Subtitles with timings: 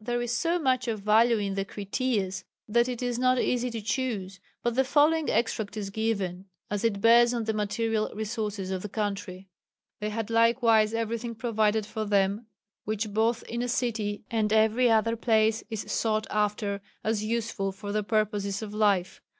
[0.00, 3.80] There is so much of value in the Critias that it is not easy to
[3.80, 8.82] choose, but the following extract is given, as it bears on the material resources of
[8.82, 9.48] the country:
[9.98, 12.46] "They had likewise everything provided for them
[12.84, 17.90] which both in a city and every other place is sought after as useful for
[17.90, 19.20] the purposes of life.